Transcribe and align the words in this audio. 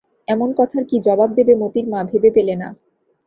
এমন 0.27 0.49
কথার 0.59 0.83
কী 0.85 0.97
জবাব 1.07 1.29
দেবে 1.37 1.53
মোতির 1.55 1.85
মা 1.89 1.99
ভেবে 2.11 2.29
পেলে 2.35 2.55
না। 2.55 2.67